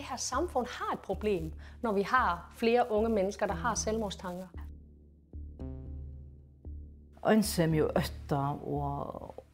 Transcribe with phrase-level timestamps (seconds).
[0.00, 1.52] det her samfund har et problem,
[1.82, 4.46] når vi har flere unge mennesker, der har selvmordstanker.
[7.28, 9.44] Ønsem jo øtta og,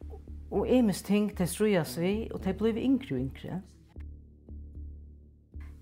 [0.51, 3.61] og emes ting til strujas vi, og det blir yngre og yngre.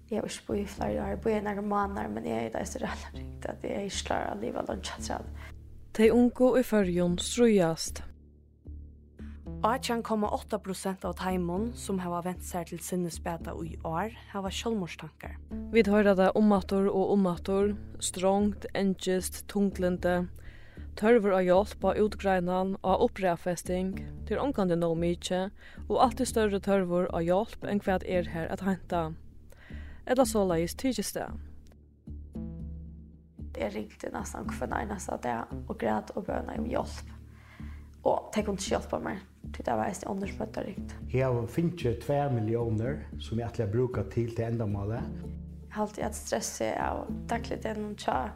[0.09, 2.49] Jeg har ikke bo i flere år, jeg bor i noen måneder, men jeg er
[2.49, 5.45] der så rett og slett at jeg ikke klarer å leve lønnsatrat.
[5.97, 8.03] De unge i førjon strujast.
[9.65, 15.39] 18,8% av taimon som har vent seg til sinnesbeta i år hava sjølmordstankar.
[15.73, 20.27] Vi høyra det omator og omator, strongt, engest, tunglende,
[21.01, 23.95] tørver av hjelp av utgreinan og opprefesting,
[24.29, 25.49] til omkande no mykje,
[25.89, 29.03] og alltid større tørver av hjelp enn hva er her at henta.
[30.05, 31.27] Eller så leis tykjes det.
[33.57, 37.14] Jeg ringte nesten hver nærmest at jeg og græd og bøna om hjelp
[38.05, 39.21] og det kunne ikke hjelpe meg.
[39.55, 40.95] Det var en andre som rikt.
[41.13, 45.01] Jeg har finnet 2 millioner som jeg alltid bruker til til endamålet.
[45.65, 48.29] Jeg har alltid hatt stress av daglig det noen tja.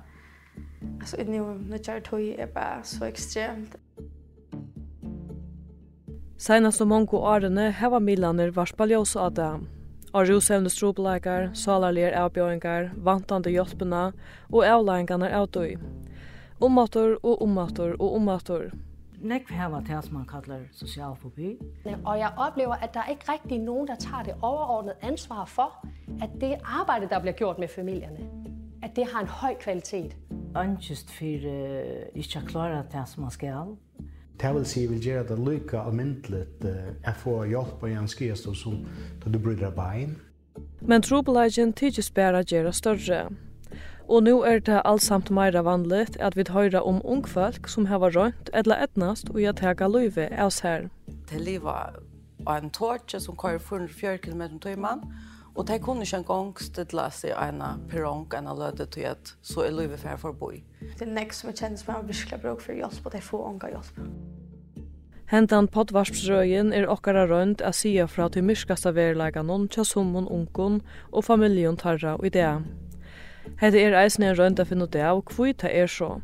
[0.99, 3.75] Altså, nå når jeg tog er bare så ekstremt.
[6.39, 9.51] Senast og mange årene heva Milaner varspalljøs av det.
[10.15, 14.09] Av rusevne strobeleikar, salarlige avbjøringar, vantande hjelpene
[14.49, 15.75] og avleggene avlæringarna avdøy.
[16.59, 18.71] Ommator og ommator og ommator
[19.21, 21.57] nek her var det, som man kallar social fobi.
[22.05, 25.87] Og jeg oplever, at der er ikke rigtig nogen, der tager det overordnede ansvar for,
[26.21, 28.19] at det arbejde, der bliver gjort med familierne,
[28.83, 30.15] at det har en høj kvalitet.
[30.55, 33.65] Angst for uh, ikke at klare det, som man skal.
[34.41, 36.69] Det vil si, vil gjøre det lykke almindeligt uh,
[37.03, 38.85] at få hjelp og en skjestå som
[39.25, 40.17] da du bryr bein.
[40.81, 43.29] Men trobelagen tidsbæra gjøre større.
[44.09, 48.49] Og nu er det allsamt meira vanligt at vi høyra om ungfolk som hava rønt
[48.53, 50.87] eller etnast og at tega løyve av her.
[51.29, 51.99] Det livet
[52.47, 55.05] av en tortje som kører 404 km til mann,
[55.55, 57.61] og det kunne ikke engang stedla seg en
[57.91, 60.63] perrong, en løte til at så er løyve fær for å bo i.
[60.81, 63.29] Det er nek som jeg kjenner som er virkelig bruk for hjelp, og det er
[63.29, 64.03] få unga hjelp.
[65.29, 70.81] Hentan potvarsprøyen er okkara rønt a sia fra til myrskasta verleika noen tja summon unkon
[71.11, 72.55] og familjon tarra og idea.
[73.59, 76.21] Hetta er eisini ein rønt af finna ut av kvøi ta er so.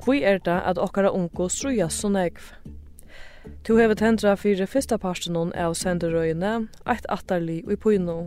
[0.00, 2.54] Kvøi er ta at okkara ungu strøya so negv.
[3.64, 6.54] Tu hevur tendra fyrir fyrsta partin on av senderøyna,
[6.86, 8.18] eitt attarli og í puinu.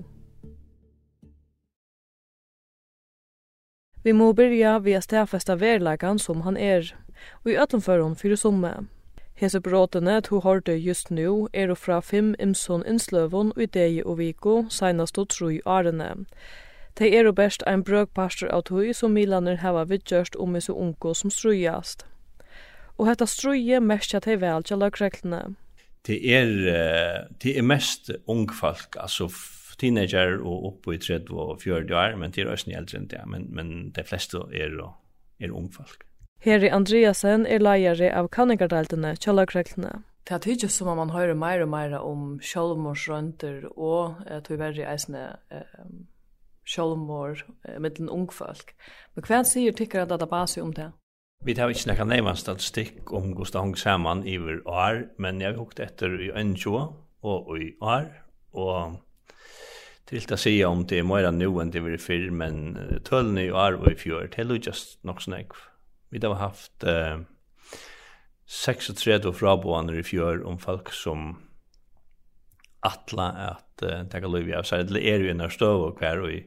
[4.04, 6.94] Vi må byrja vi a stafesta verlagan som han er,
[7.42, 8.76] og i öllum førun fyrir summa.
[9.34, 14.66] Hese bråtene to hårde just nu er fra fem imson innsløvun i degi og viko,
[14.70, 16.26] seinast og tru arene.
[16.96, 20.75] Tei er og best ein brøkpastor av tøy som Milaner hava vidgjørst om i så
[20.75, 22.06] unko som strujast.
[23.00, 25.56] Og hetta struje mestja tei vel tja lagreglene.
[26.06, 26.52] Det er,
[27.41, 29.29] det er mest ungfolk, altså
[29.81, 33.22] teenager og oppe i 30 og 40 år, men det er også eldre enn det,
[33.29, 34.78] men, men de fleste er,
[35.41, 36.06] er ungfolk.
[36.41, 40.00] Heri Andreasen er leiare av kanningardeltene tja lagreglene.
[40.25, 44.62] Det er tydelig som om man hører mer og mer om sjølvmordsrønter og eh, tog
[44.62, 45.23] verre eisne
[45.53, 45.78] eh,
[46.72, 48.76] sjálvmord eh, ung folk.
[49.14, 50.92] Men vad säger tycker att database om det?
[51.44, 55.52] Vi tar ikke nekka nämna statistik om Gustav Hong Saman i vår år, men jag
[55.52, 56.56] har hukt efter i en
[57.22, 58.24] og och i år.
[58.52, 58.94] Och
[60.06, 63.40] til å si om det är mer nu enn det var i förr, men tölv
[63.40, 65.52] i år och i fjör, det er just nog snägg.
[66.09, 67.20] Vi har haft eh,
[68.46, 71.38] 36 fraboaner i fjör om folk som
[72.80, 76.34] atla at uh, taka løyvi av seg, det er jo en støv og hver og
[76.34, 76.42] i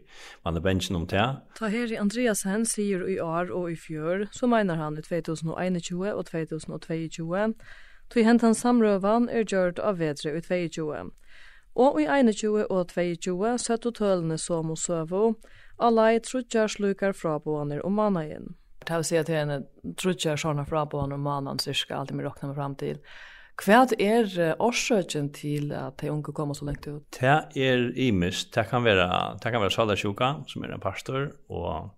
[0.45, 1.25] man er bensjen om det.
[1.59, 5.05] Ta her i Andreas Hen sier i år og i fjør, så mener han i
[5.05, 7.53] 2021 og 2022,
[8.13, 11.13] tog hent han samrøvan er gjørt av vedre i 2022.
[11.75, 15.25] Og i 21 og 22 søtt og tølene som og søvo,
[15.83, 18.55] alle i trutjar slukar frabåner om mannagen.
[18.85, 19.63] Det vil si at henne
[19.99, 23.01] trutjar sånne frabåner og mannagen, så skal alltid vi råkna med fram til.
[23.63, 27.05] Hva er årsøkjen til at de unge kommer så lengt ut?
[27.15, 28.51] Det er imist.
[28.55, 29.07] Det kan være,
[29.43, 31.93] det kan være salarsjuka, som er en pastor, og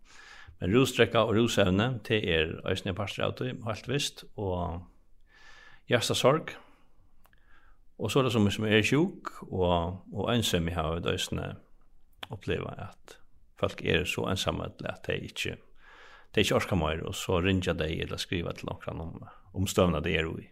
[0.61, 4.87] men rostrekka og rusevne, det er øsne pastor av det, helt visst, og
[5.91, 6.55] hjertesorg.
[7.99, 11.55] Og så er det som, som er sjuk, og, og ønsom i havet øsne
[12.32, 13.19] oppleva at
[13.61, 15.56] folk er så ensamme at de ikke,
[16.35, 20.05] de ikke orsker mer, og så ringer de eller skriver til noen om, om støvnene
[20.05, 20.49] de er i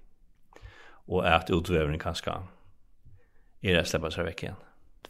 [1.08, 2.48] og at utveveren skal
[3.64, 4.62] er det slippe seg vekk igjen.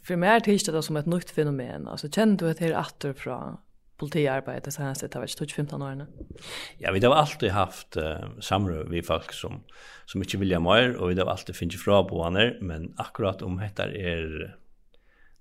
[0.05, 1.88] For meg er tilstått det som et nytt fenomen.
[1.91, 3.38] Altså, kjenner du at det er atter fra
[3.99, 6.06] politiarbeidet de seneste, det var vært 15 årene?
[6.82, 9.62] Ja, vi har alltid haft uh, samråd med folk som,
[10.11, 12.20] som ikke vilja mer, og vi har alltid finnet fra på
[12.61, 14.55] men akkurat om dette er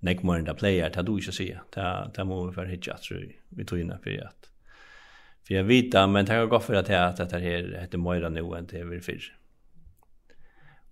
[0.04, 1.62] nek mer enn det pleier, det du ikke sier.
[1.74, 1.86] Det,
[2.16, 4.50] det må vi være hitje at vi tog inn for at
[5.44, 8.30] for jeg vet men det kan gå for at det er at her heter Moira
[8.32, 9.26] nå enn det er vi fyrr.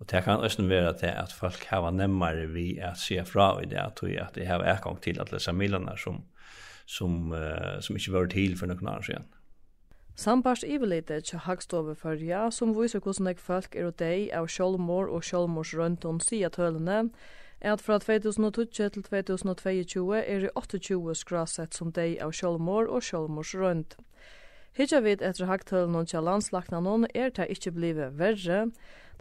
[0.01, 3.65] Og det kan også være til at folk har nemmere vi at se fra i
[3.65, 6.23] det, at vi at det har erkong til at lese miljøene som,
[6.85, 9.29] som, uh, som ikke var til for noen annen siden.
[10.15, 15.07] Sambars ivelite til Hagstove førja, som viser hvordan jeg folk er og deg av Kjolmor
[15.09, 17.11] og sjolmors røntun sida tølene,
[17.61, 23.05] er at fra 2020 til 2022 er det 28 skrasett som deg av Kjolmor og
[23.05, 24.05] Kjolmors røntun.
[24.71, 28.59] Hitja vid etter hagtølen og tja landslagnanon er det ikkje blive verre,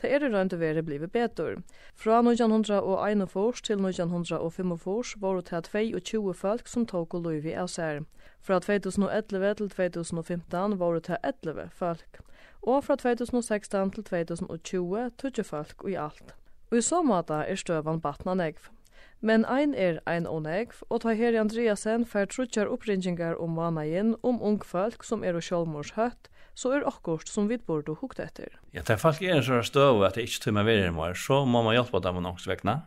[0.00, 1.58] det er det rønt å være blive betur.
[1.98, 3.26] Fra 1901
[3.66, 8.04] til 1945 var det 22 folk som tok og loiv i æsær.
[8.40, 12.22] Fra 2011 til 2015 var det 11 folk,
[12.62, 16.34] og fra 2016 til 2020 tog folk i alt.
[16.70, 18.70] Og i så måte er støvan batna negv.
[19.20, 24.40] Men ein er ein onegv, og ta her Andreasen fer trutjar oppringingar om vanagen om
[24.40, 28.56] ung folk som er og sjålmors høtt, så er akkurat som vi burde hukt etter.
[28.72, 31.44] Ja, det er folk er en sånn støv at det ikke tømmer verre mer, så
[31.44, 32.80] må man hjelpe dem å noks vekna.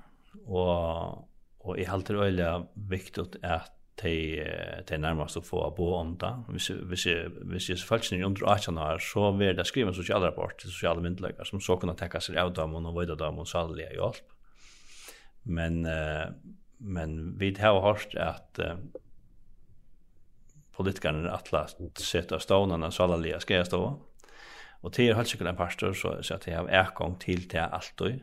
[0.50, 1.24] Og,
[1.62, 2.52] og jeg halter øyla
[2.90, 3.72] viktig at
[4.02, 4.42] de,
[4.90, 6.32] de nærmest å få bo om det.
[6.50, 7.08] Hvis, hvis,
[7.46, 10.74] hvis jeg selvfølgelig er under 18 år, så vil det skrive en sosial rapport til
[10.74, 14.33] sosiale myndeløkker som så kunne tekka seg av dem og vøyde dem og salige hjelp.
[15.44, 16.32] Men uh,
[16.84, 18.76] men vi har hørt at uh,
[20.76, 21.66] politikerne atla
[22.00, 23.82] setta stånene salalia skal jeg stå.
[24.84, 27.64] Og til er helt sikkert en pastor, så, så at jeg har erkong til til
[27.64, 28.20] alltid.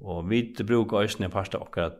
[0.00, 1.98] Og vi bruker også en pastor akkurat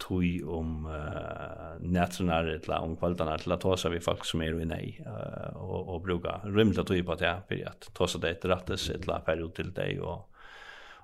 [0.00, 4.68] tui om uh, nætrenar eller om kvalitanar til at tåsa vi folk som er i
[4.68, 8.86] nei uh, og, og bruka rymla tui på det for at tåsa det etter rattes
[8.94, 10.30] eller period til deg og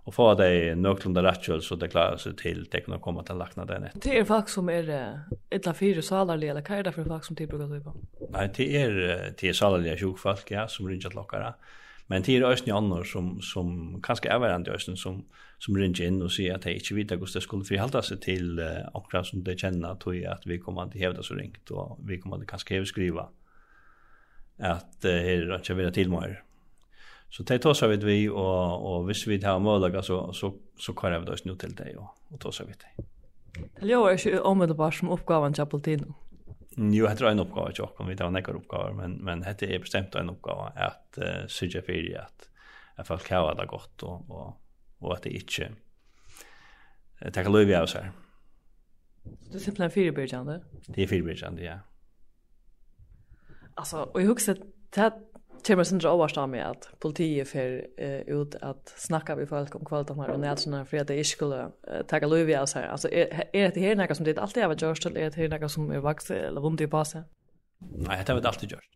[0.06, 3.64] og få dig nøklunda rettjøl så det klarar seg til det kunne komme til lakna
[3.66, 3.96] där nett.
[4.02, 4.90] Det er folk som er
[5.50, 7.94] etla fire salarlige, eller hva er det for folk som tillbrukar på?
[8.30, 8.92] Nei, det er,
[9.40, 11.54] det är salarliga sjukfolk ja som ringer til lokkara.
[12.06, 15.24] Men det er ösn annor som som kanskje er varandra ösn som
[15.58, 18.60] som ringer inn og sier at de ikke vet hvordan det skulle frihalda seg til
[18.60, 22.20] uh, akkurat som de kjenner tog at vi kommer til hevda så ringt og vi
[22.20, 23.28] kommer att kanske skriva
[24.58, 26.42] at uh, her er ikke vill till mer.
[27.30, 31.12] Så det tar sig vi och och visst vi har möjlighet så så så kan
[31.12, 33.06] jag då snu till dig och og ta så vid dig.
[33.80, 36.14] Det låter ju omiddelbart som uppgåvan till Poltino.
[36.76, 39.78] Jo, jag tror en oppgave, jag kommer vi ta några uppgåvor men men det är
[39.78, 42.50] bestämt en oppgave, att uh, syrja för att
[42.94, 44.60] att folk har det gott och och
[44.98, 45.72] og att det inte
[47.18, 48.12] det kan löva oss här.
[49.50, 50.60] Det är simpelthen fyrbyrjande.
[50.86, 51.78] Det är fyrbyrjande, ja.
[53.74, 54.54] Alltså, och jeg husker
[54.96, 55.12] at
[55.66, 59.74] kommer sin dra overst av meg at politiet fer uh, ut at snakka vi folk
[59.78, 62.88] om kvalitetene og nætsene for at det ikke skulle uh, takke lov i oss her.
[62.92, 65.42] Altså, er, er det her noe som det alltid har vært gjørst, eller er det
[65.42, 67.28] her noe som er vakt eller vondt i passet?
[67.80, 68.92] Nei, det har vært alltid gjørst.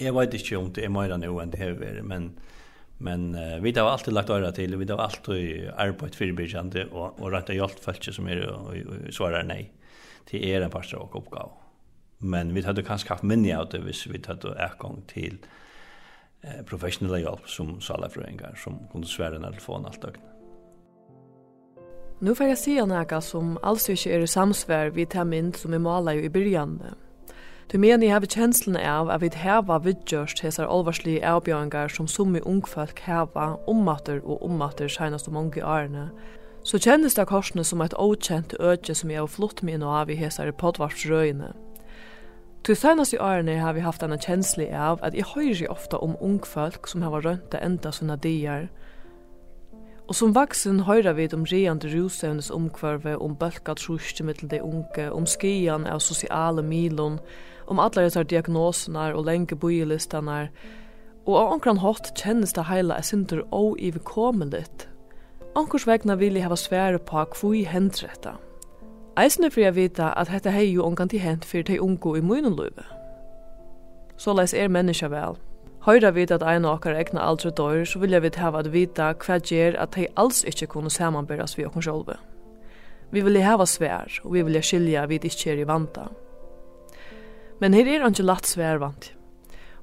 [0.00, 1.76] Jeg vet ikke om det er mer nå enn det her,
[2.06, 2.30] men,
[2.98, 7.34] men uh, vi har alltid lagt øra til, vi har alltid arbeidt fyrbyrkjende og, og
[7.36, 9.66] rettet hjelp folk som er og, og, og svarer nei
[10.30, 11.59] Det er en parstråk oppgave
[12.20, 15.38] men vi hade kanske haft minne av det hvis vi hade ekong till
[16.42, 20.20] eh, professionella hjelp som salafröingar som kunde svære en telefon allt døgn.
[22.20, 25.72] Nu får jag se några som alls ikke är i samsvär vid det mynd som
[25.72, 26.82] vi maler ju i början.
[27.72, 32.42] Du mener jeg har kjenslene av at vi heva vidgjørst hesar alvarslige avbjøringar som summe
[32.42, 36.10] ungfolk heva ommater og ommater senast om mange årene.
[36.64, 40.10] Så kjennes det korsene som et åkjent øke som jeg har flott med nå av
[40.10, 41.54] i hesar i podvarsrøyene.
[42.60, 46.86] Til senaste årene har vi haft en känsla av at jeg hører ofta om ungfolk
[46.86, 48.66] som har rønt det enda sånne dier.
[50.10, 55.06] Og som vaksen hører vi om reande rusevnes omkvarve, om bølka trusje mittel de unge,
[55.08, 57.16] om skian av sosiale milon,
[57.66, 60.50] om alle disse diagnosene og lenge bojelistene.
[61.26, 64.66] og av omkran hatt kjennes det heila er sindur og ivekommelig.
[65.56, 68.36] Ankurs vegna vil jeg hava svære på hvor hendretta.
[69.20, 72.22] Eisne fri a vita at hetta hei jo ongan til hent fyrir tei ungu i
[72.24, 72.86] munun løyve.
[74.16, 75.36] Så leis er menneska vel.
[75.84, 79.36] Høyra vita at ein okkar egna aldre dår, så vilja vi hava at vita hva
[79.36, 82.16] gjer at hei alls ikkje kunne samanberast vi okkar sjolve.
[83.12, 86.06] Vi vilja hava svær, og vi vilja skilja vi ikkje er i vanta.
[87.60, 89.12] Men her er ikkje latt svær vant.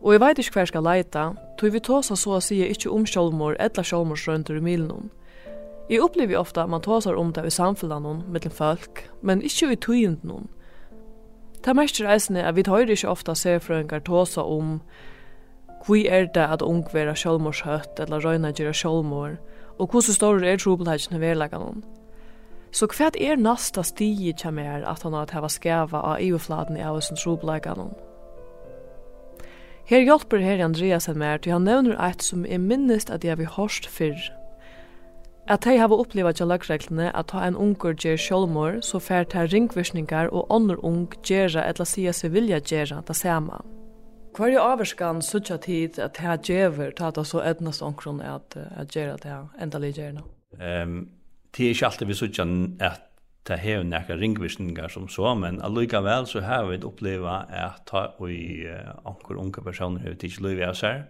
[0.01, 1.27] Og jeg veit ikkje hver skal leita,
[1.59, 5.11] tog vi tåsa så å sige ikkje om sjolvmor etla sjolvmorsrøyntur i milnum,
[5.87, 9.71] Jeg opplever ofta at man tåsar om det i samfunnet noen, mellom folk, men ikkje
[9.71, 10.49] i tøyent noen.
[11.63, 13.59] Det mest reisende er at vi høyre ikke ofta ser
[14.05, 14.81] tåsa om
[15.85, 19.37] hvor er det at ung vera sjølmorshøtt eller røyna gjerra sjålmor,
[19.79, 21.83] og hvordan står er trobelheten i verleggen noen.
[22.71, 26.83] Så hva er nasta stige kjem mer at han har hava skæva av EU-fladen i
[26.83, 27.95] av sin noen?
[29.87, 33.55] Her hjelper her Andreasen mer til han nevner eit som er minnest at jeg har
[33.55, 34.19] hørst fyrr.
[35.47, 39.45] At hei hava uppliva til lagreglene at ta en unger gjer sjolmor, så fær ta
[39.47, 43.61] ringvisningar og ånder ung gjerra etla sia seg vilja gjerra det samme.
[44.35, 49.15] Hver averskan suttja tid at hei gjever ta ta så etnast ongron at, at gjerra
[49.23, 50.25] det her endalig gjerna.
[50.59, 50.99] Um,
[51.55, 52.47] det er ikke alltid vi suttja
[52.83, 53.07] at
[53.47, 58.35] ta hei nekka ringvisningar som så, men allikevel så har vi oppleva at ta og
[58.35, 61.07] uh, anker unge personer hei tids løyvi av seg,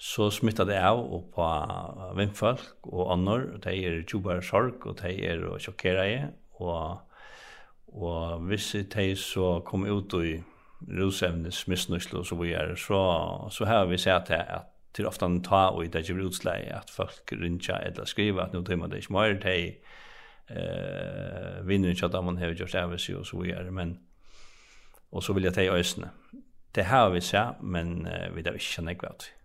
[0.00, 4.96] så smittar det av och på vindfolk och annor, det är ju bara sorg, och
[5.02, 6.98] de er och sjokkerer och
[7.86, 10.42] och hvis de så kom ut i
[10.88, 15.42] rusevnes misnøyslo så vi är så, så har vi sett det at til ofta en
[15.42, 18.98] ta og i det ikke utsleie at folk rinja eller skriva at nå man det
[18.98, 19.74] ikke mer, de
[20.50, 23.98] eh, vinner ikke at man har gjort av seg og så videre, men
[25.12, 26.10] og så vil jeg ta i øsene.
[26.74, 29.39] Det har vi sett, men eh, vi har ikke nekvært.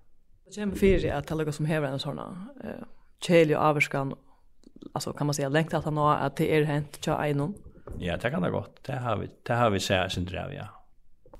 [0.45, 2.69] Det kommer för att det som hever en sådana eh,
[3.21, 4.13] kjelig og avvarskan,
[4.93, 7.53] alltså kan man säga längt att han har att det är hänt till Einon.
[7.99, 8.83] Ja, det kan det godt.
[8.85, 10.67] Det har vi, det har vi sett sin drev, ja.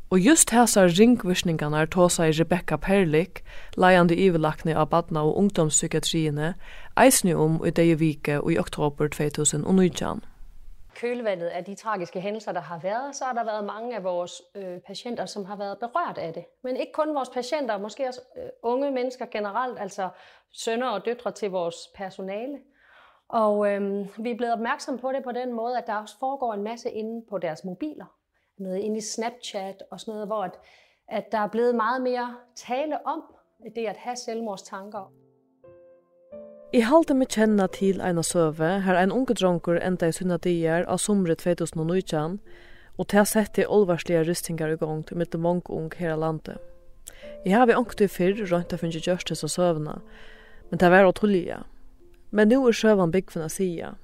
[0.09, 3.43] Og just hæsar ringvisningarna er tåsa i Rebecca Perlik,
[3.77, 6.53] leiande ivelakne av badna og ungdomspsykiatriene,
[6.97, 10.21] eisne om i deie vike og i oktober 2019
[10.95, 14.41] kølvandet af de tragiske hændelser, der har været, så har der været mange af vores
[14.55, 16.45] øh, patienter, som har været berørt af det.
[16.63, 20.09] Men ikke kun vores patienter, måske også øh, unge mennesker generelt, altså
[20.51, 22.59] sønner og døtre til vores personale.
[23.27, 26.53] Og øh, vi er blevet opmærksomme på det på den måde, at der også foregår
[26.53, 28.05] en masse inde på deres mobiler.
[28.57, 30.59] Noget inde i Snapchat og sådan noget, hvor at,
[31.07, 33.23] at der er blevet meget mere tale om
[33.75, 35.11] det at have selvmordstanker.
[36.75, 40.83] I halte meg kjenna til eina søve, her ein unge dronkur enda i sunna dier
[40.91, 42.33] av somre 2019,
[42.99, 46.59] og til sette olvarslige rystingar i gang til mitt mange unge her landet.
[47.45, 49.95] Jeg har vi ångt i fyrr rønt å finne gjørstes og søvna,
[50.67, 51.61] men det var å tullige.
[52.35, 53.95] Men nå er søvan byggfunna sida.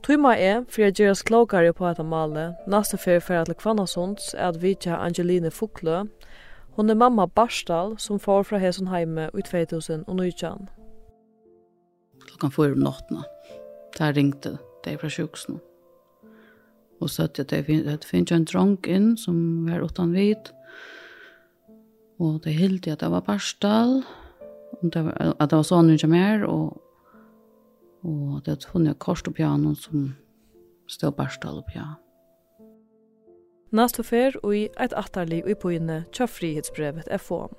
[0.00, 4.32] Tuma er, for jeg gjør oss klokere på etter male, neste fyr for at Lekvannasunds
[4.38, 6.06] er at vidja Angeline Fuklø,
[6.78, 10.70] Hon er mamma Barstal som får fra Hesun heime i 2019
[12.30, 13.22] klokkan fyra om natten.
[13.98, 15.60] Där ringte det fra sjukhusen.
[17.00, 20.50] Och så att det finns finns en dronk in som var utan vid.
[22.18, 24.02] Och det helt att det var parstal.
[24.72, 26.76] Och det var att det var sån inte mer och
[28.02, 30.14] och det funnit kors och piano som
[30.88, 31.94] stod parstal og piano.
[33.70, 37.52] Næstu fer og i eit attarlig og i poinne tja frihetsbrevet er fån.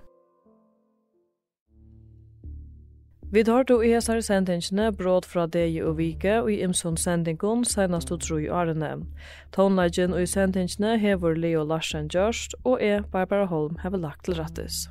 [3.32, 7.64] Vi tar to i hesar sendingene bråd fra deg og vike og i imson sendingon
[7.64, 8.90] senast og tro i årene.
[9.56, 14.36] Tonelagen og i sendingene hever Leo Larsen Gjørst og jeg, Barbara Holm, hever lagt til
[14.36, 14.90] rettes.